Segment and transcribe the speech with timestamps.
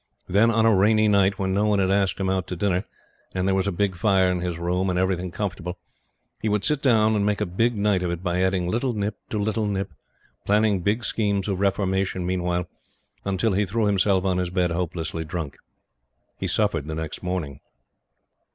[0.27, 2.85] Then, on a rainy night, when no one had asked him out to dinner,
[3.35, 5.77] and there was a big fire in his room, and everything comfortable,
[6.41, 9.19] he would sit down and make a big night of it by adding little nip
[9.29, 9.91] to little nip,
[10.43, 12.67] planning big schemes of reformation meanwhile,
[13.25, 15.57] until he threw himself on his bed hopelessly drunk.
[16.39, 17.59] He suffered next morning.